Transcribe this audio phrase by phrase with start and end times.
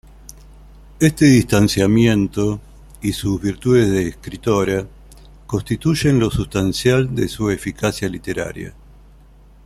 [0.99, 2.59] Este distanciamiento,
[3.03, 4.87] y sus virtudes de escritora,
[5.45, 8.73] constituyen lo sustancial de su eficacia literaria.